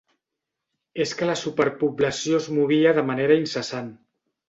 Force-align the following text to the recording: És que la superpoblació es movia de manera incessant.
És 1.05 1.13
que 1.19 1.27
la 1.31 1.35
superpoblació 1.43 2.43
es 2.43 2.51
movia 2.59 2.97
de 3.01 3.07
manera 3.15 3.41
incessant. 3.47 3.97